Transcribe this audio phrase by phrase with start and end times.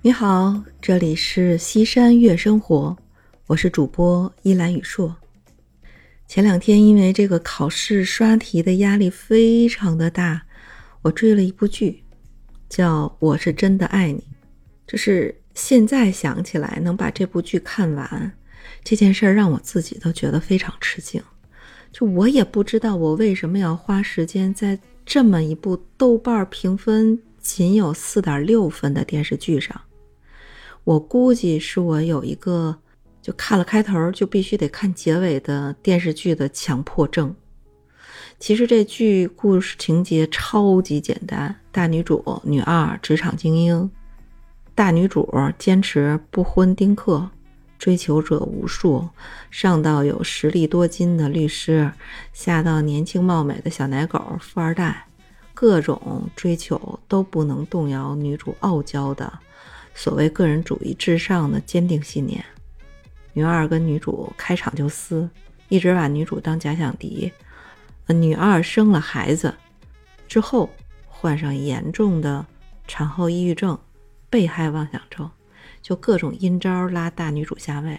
[0.00, 2.96] 你好，这里是西山月生活，
[3.48, 5.16] 我是主播依兰雨硕。
[6.28, 10.40] 前两天因为这个考试刷题的压力非常的大，
[11.02, 12.04] 我追了一部剧，
[12.68, 14.20] 叫《我是真的爱你》。
[14.86, 18.32] 就是现在想起来能把这部剧看完
[18.84, 21.20] 这件事儿，让我自己都觉得非常吃惊。
[21.90, 29.78] 就我也不知道我为什么要花时间在这么一部豆瓣评分仅有四点六分的电视剧上。
[30.84, 32.76] 我估计是我有一个
[33.20, 37.34] 就看了开头就必须得看结尾的电视剧的强迫症。
[38.38, 43.90] 其实这剧故事情节超级简单，大女主女二职场精英，
[44.74, 45.28] 大女主
[45.58, 47.28] 坚持不婚丁克，
[47.78, 49.08] 追求者无数，
[49.50, 51.90] 上到有实力多金的律师，
[52.32, 55.06] 下到年轻貌美的小奶狗富二代，
[55.52, 59.32] 各种追求都不能动摇女主傲娇的。
[59.98, 62.42] 所谓个人主义至上的坚定信念，
[63.32, 65.28] 女二跟女主开场就撕，
[65.68, 67.32] 一直把女主当假想敌。
[68.06, 69.52] 呃女二生了孩子
[70.28, 70.70] 之后，
[71.08, 72.46] 患上严重的
[72.86, 73.76] 产后抑郁症、
[74.30, 75.28] 被害妄想症，
[75.82, 77.98] 就各种阴招拉大女主下位，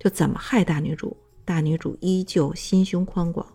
[0.00, 3.46] 就怎么害大女主，大女主依旧心胸宽广、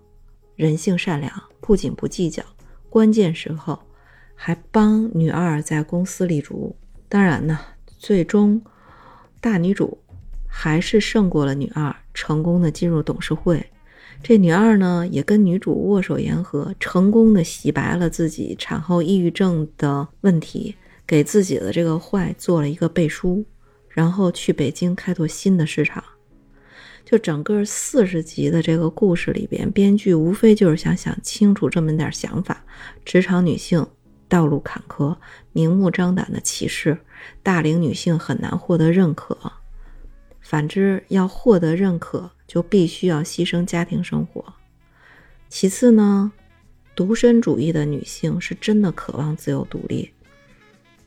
[0.56, 1.30] 人性善良，
[1.60, 2.42] 不仅不计较，
[2.90, 3.78] 关键时候
[4.34, 6.74] 还帮女二在公司立足。
[7.08, 7.60] 当然呢，
[7.98, 8.62] 最终
[9.40, 9.98] 大女主
[10.48, 13.66] 还是胜过了女二，成功的进入董事会。
[14.24, 23.46] 这女二呢，也跟女主握手言和，成功的洗白了自己产后抑郁症的问题，给自己的这个坏做了一个背书，
[23.90, 26.04] 然后去北京开拓新的市场。
[27.04, 32.64] 就整个四十集的这个故事里边，编剧无非就是想想清楚这么点想法：
[33.04, 33.86] 职场女性。
[34.28, 35.18] 道路坎坷，
[35.52, 36.98] 明目张胆的歧视，
[37.44, 39.54] 大龄女性很难获得认可。
[40.42, 44.54] 反之，要获得认可，就必须要牺牲家庭生活。
[45.50, 46.32] 其次呢，
[46.96, 50.12] 独身主义的女性是真的渴望自由独立，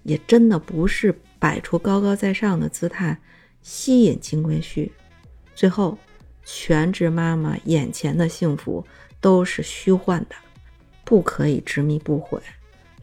[0.02, 3.18] 也真的不是摆出高高在上的姿态
[3.62, 4.90] 吸引金龟婿。
[5.54, 5.98] 最后，
[6.44, 8.84] 全职妈妈眼前的幸福
[9.20, 10.34] 都是虚幻的，
[11.04, 12.40] 不可以执迷不悔。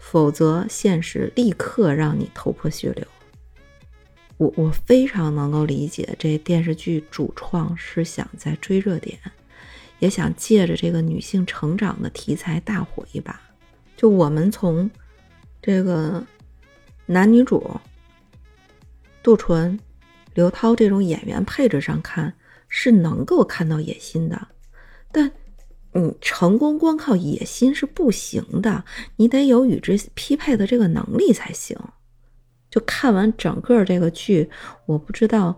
[0.07, 3.05] 否则，现实立刻让你头破血流。
[4.37, 9.17] 我我非常能够理解，这电视剧主创是想在追热点，
[9.97, 13.41] 也想借着这个女性成长的题材大火一把。
[13.97, 14.87] 就我们从
[15.59, 16.23] 这个
[17.07, 17.67] 男女主
[19.23, 19.77] 杜淳、
[20.35, 22.31] 刘涛这种演员配置上看，
[22.69, 24.49] 是能够看到野心的，
[25.11, 25.31] 但。
[25.97, 28.83] 你成功光靠野心是不行的，
[29.15, 31.77] 你得有与之匹配的这个能力才行。
[32.69, 34.49] 就看完整个这个剧，
[34.85, 35.57] 我不知道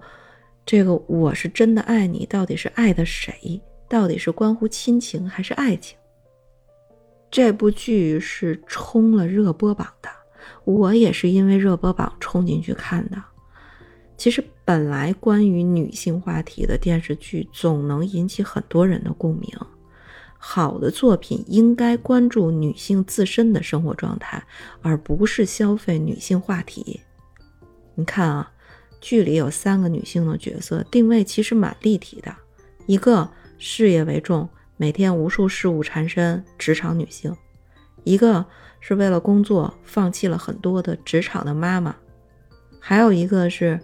[0.63, 3.59] 这个我是真的爱你，到底是爱的谁？
[3.89, 5.97] 到底是关乎亲情还是爱情？
[7.31, 10.09] 这部剧是冲了热播榜的，
[10.65, 13.21] 我也是因为热播榜冲进去看的。
[14.15, 19.49] 其实本来关于女性话题的电视剧，总能引起很多人的共鸣。
[20.37, 24.41] 好的作品应该关注女性自身的生活状态，
[24.81, 27.01] 而不是消费女性话题。
[27.95, 28.51] 你看啊，
[29.01, 32.33] 剧里有三个女性的角色，定位其实蛮立体的。
[32.85, 34.47] 一个事业为重，
[34.77, 37.33] 每天无数事务缠身，职场女性；
[38.03, 38.45] 一个
[38.79, 41.91] 是为了工作放弃了很多的职场的妈妈；
[42.79, 43.79] 还有一个是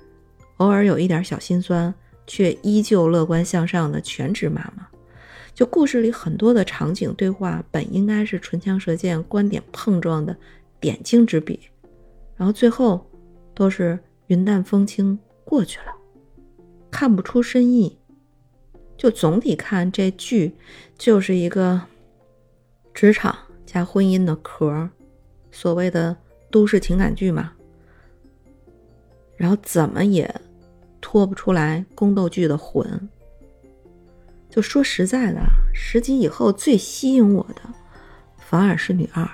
[0.57, 1.93] 偶尔有一点小心酸，
[2.27, 4.87] 却依旧乐观向上的全职妈妈。
[5.53, 10.35] 就故事里很多的场景对话，本应该是唇枪舌剑、观点碰撞的
[10.79, 11.59] 点睛之笔，
[12.35, 13.05] 然后最后
[13.53, 15.93] 都是云淡风轻过去了，
[16.89, 17.97] 看不出深意。
[18.97, 20.55] 就总体看这剧
[20.97, 21.81] 就是一个
[22.93, 24.89] 职场加婚姻的壳，
[25.51, 26.15] 所谓的
[26.49, 27.51] 都市情感剧嘛。
[29.35, 30.33] 然后怎么也
[31.01, 33.09] 脱不出来宫斗剧的魂。
[34.53, 35.41] 就说实在的，
[35.73, 37.61] 十集以后最吸引我的
[38.37, 39.27] 反而是女二，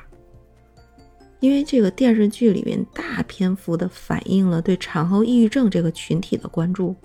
[1.42, 6.95] 因为这个电视剧里面大篇幅的反映了对产后抑郁症这个群体的关注，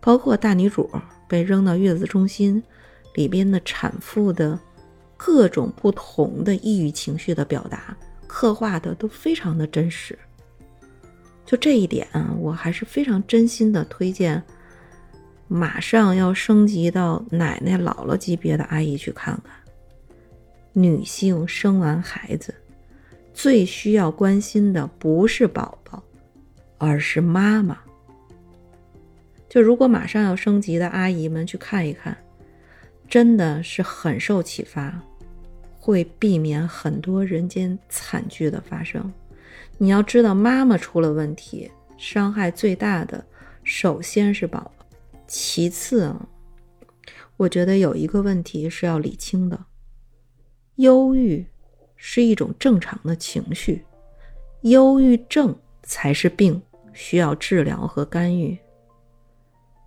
[0.00, 0.90] 包括大女主
[1.28, 2.60] 被扔到月子中心
[3.14, 4.58] 里边的产妇的
[5.16, 7.96] 各种不同的抑郁情绪的表达，
[8.26, 10.18] 刻画的都非常的真实。
[11.46, 12.08] 就这一点，
[12.40, 14.42] 我还是非常真心的推荐。
[15.54, 19.54] 马上要升级到奶奶、姥姥级别的阿姨去看看。
[20.72, 22.52] 女性生完孩子，
[23.32, 26.02] 最需要关心的不是宝宝，
[26.76, 27.78] 而是妈妈。
[29.48, 32.16] 就如果马上要升级的阿姨们去看一看，
[33.08, 35.00] 真的是很受启发，
[35.78, 39.12] 会避免很多人间惨剧的发生。
[39.78, 43.24] 你要知道，妈妈出了问题，伤害最大的
[43.62, 44.83] 首先是宝宝，
[45.36, 46.28] 其次啊，
[47.36, 49.64] 我觉得有一个问题是要理清的：
[50.76, 51.44] 忧郁
[51.96, 53.84] 是一种正常的情绪，
[54.60, 58.56] 忧郁症才是病，需要治疗和干预。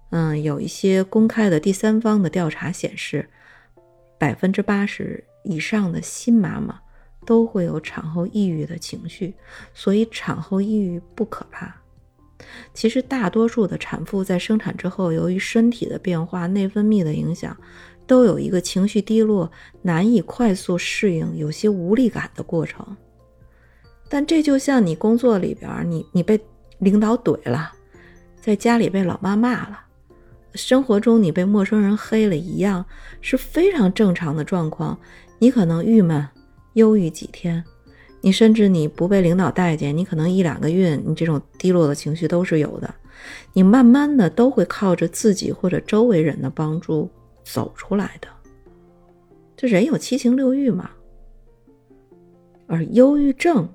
[0.09, 3.29] 嗯，有一些公开的第三方的调查显示，
[4.17, 6.81] 百分之八十以上的新妈妈
[7.25, 9.33] 都会有产后抑郁的情绪，
[9.73, 11.73] 所以产后抑郁不可怕。
[12.74, 17.56] 其实大多数的产妇在生产之后，由于身体的变化、内分泌的影响，
[18.06, 22.86] 都有一个情绪低落、难以快速适应、有些无力感的过程。
[24.10, 26.40] 但这就像你工作里边，你你被
[26.80, 27.72] 领导怼了，
[28.40, 29.81] 在家里被老妈骂了。
[30.54, 32.84] 生活中你被陌生人黑了一样
[33.22, 34.98] 是非常正常的状况，
[35.40, 36.28] 你可能郁闷、
[36.74, 37.64] 忧郁几天，
[38.22, 42.94] 你甚至你不被领导待见，你可能一两个月，你这种低落的情绪都是有的。
[43.54, 47.10] 你慢慢的都会靠着自己或者周围人的帮助
[47.44, 48.28] 走出来的。
[49.56, 50.92] 这人有七情六欲嘛，
[52.68, 53.68] 而忧郁症，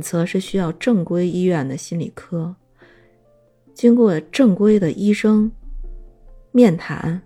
[0.00, 2.54] 则是需要正规医院的心理科。
[3.74, 5.52] 经过正规的医生
[6.50, 7.22] 面谈，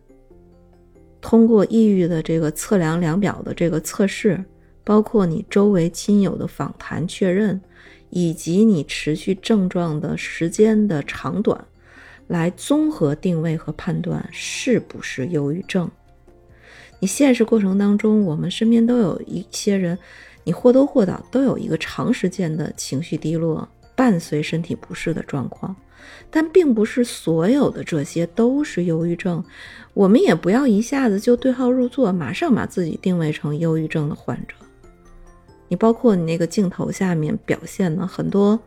[1.20, 4.44] 通过抑郁的这个测量量表的这个测试，
[4.84, 7.60] 包括你周围亲友的访谈确认，
[8.08, 11.64] 以及你持续症状的时间的长短，
[12.26, 15.90] 来综合定位和判断是不是忧郁症。
[16.98, 19.98] 你现实过程当中，我们身边都有一些人，
[20.44, 25.74] 你或多或少都有一个长时间的情绪低落，伴随身体不适的状况。
[26.30, 29.44] 但并不是所有的这些都是忧郁症，
[29.94, 34.54] 我们也不要一下子就对号入座，马上把自己定位成忧郁症的患者。
[35.70, 38.58] 你包括你那个镜头下面表现的很多，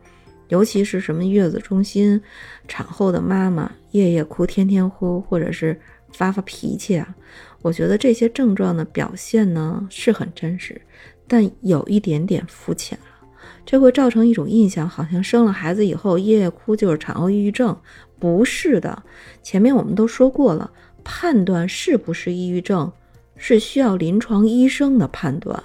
[0.48, 2.20] 尤其是什么月子中心、
[2.66, 5.78] 产后的妈妈夜夜哭、天天哭，或者是
[6.14, 7.14] 发发脾气啊，
[7.62, 10.82] 我觉得这些症状的表现呢是很真实，
[11.28, 13.28] 但有一点点肤浅了。
[13.66, 17.78] 这会造成一种印象，好像生了孩子以后夜夜哭就是产后抑郁症，
[18.18, 19.04] 不是的。
[19.42, 20.72] 前面我们都说过了，
[21.04, 22.90] 判断是不是抑郁症
[23.36, 25.62] 是需要临床医生的判断，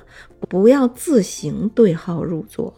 [0.48, 2.74] 不要自行对号入座。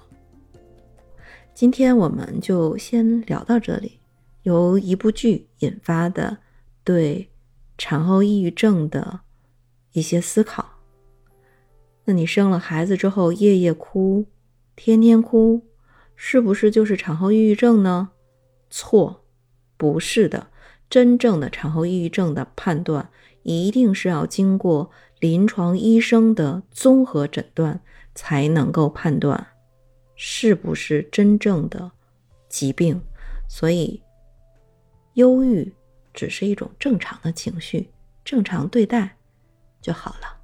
[1.54, 3.98] 今天我们就先聊到这里。
[4.42, 6.38] 由一部剧引发的
[6.82, 7.30] 对
[7.76, 9.20] 产后抑郁症的
[9.92, 10.78] 一些思考。
[12.06, 14.24] 那你生了孩子之后夜夜哭？
[14.74, 15.66] 天天哭，
[16.16, 18.12] 是不是就是产后抑郁症呢？
[18.70, 19.26] 错，
[19.76, 20.46] 不是的。
[20.88, 23.10] 真正的产后抑郁症的判断，
[23.42, 27.80] 一定是要经过临床医生的综合诊断，
[28.14, 29.46] 才能够判断
[30.16, 31.92] 是不是真正的
[32.48, 33.00] 疾病。
[33.48, 34.02] 所以，
[35.14, 35.72] 忧郁
[36.14, 37.90] 只是一种正常的情绪，
[38.24, 39.16] 正常对待
[39.82, 40.39] 就好了。